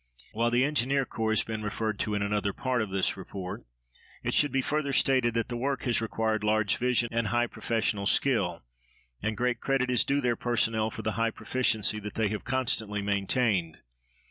[0.33, 3.67] While the Engineer Corps has been referred to in another part of this report,
[4.23, 8.07] it should be further stated that the work has required large vision and high professional
[8.07, 8.63] skill,
[9.21, 13.03] and great credit is due their personnel for the high proficiency that they have constantly
[13.03, 13.77] maintained.